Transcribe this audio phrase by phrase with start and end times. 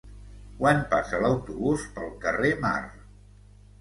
[0.61, 2.77] Quan passa l'autobús pel carrer Mar?